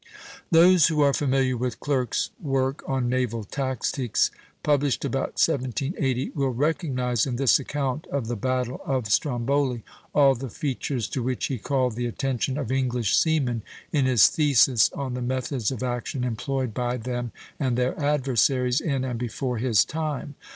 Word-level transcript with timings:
Those 0.49 0.87
who 0.87 1.01
are 1.01 1.13
familiar 1.13 1.55
with 1.55 1.79
Clerk's 1.79 2.31
work 2.41 2.83
on 2.89 3.07
naval 3.07 3.43
tactics, 3.43 4.31
published 4.63 5.05
about 5.05 5.33
1780, 5.37 6.31
will 6.31 6.49
recognize 6.49 7.27
in 7.27 7.35
this 7.35 7.59
account 7.59 8.07
of 8.07 8.25
the 8.25 8.35
battle 8.35 8.81
of 8.83 9.11
Stromboli 9.11 9.83
all 10.15 10.33
the 10.33 10.49
features 10.49 11.07
to 11.09 11.21
which 11.21 11.45
he 11.45 11.59
called 11.59 11.95
the 11.95 12.07
attention 12.07 12.57
of 12.57 12.71
English 12.71 13.15
seamen 13.15 13.61
in 13.91 14.05
his 14.07 14.25
thesis 14.25 14.91
on 14.93 15.13
the 15.13 15.21
methods 15.21 15.69
of 15.69 15.83
action 15.83 16.23
employed 16.23 16.73
by 16.73 16.97
them 16.97 17.31
and 17.59 17.77
their 17.77 17.95
adversaries 18.01 18.81
in 18.81 19.03
and 19.03 19.19
before 19.19 19.59
his 19.59 19.85
time. 19.85 20.33